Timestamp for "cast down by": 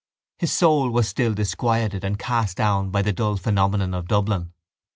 2.17-3.03